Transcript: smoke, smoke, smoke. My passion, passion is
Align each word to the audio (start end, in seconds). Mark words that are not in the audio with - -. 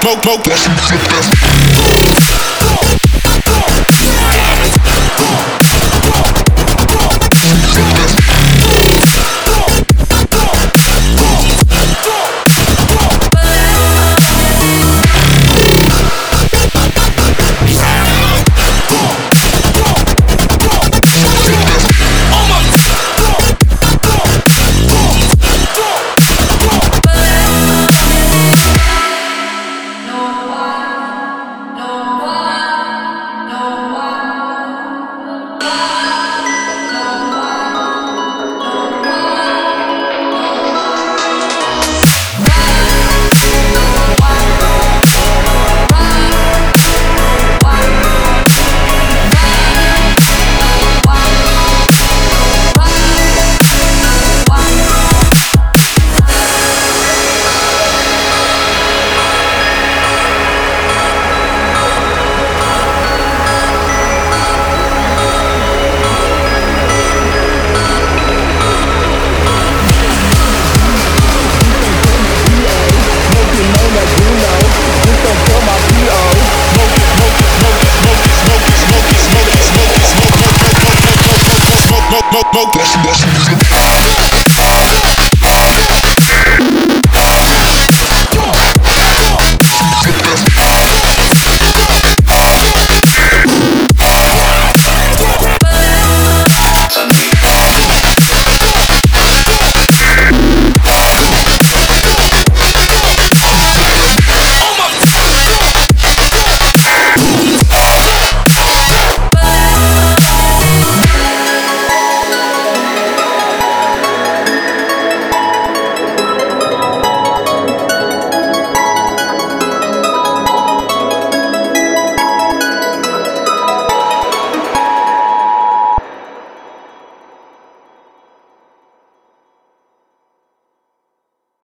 smoke, 0.00 0.22
smoke, 0.22 0.46
smoke. 0.46 2.11
My 82.52 82.66
passion, 82.70 83.00
passion 83.00 83.30
is 83.30 84.01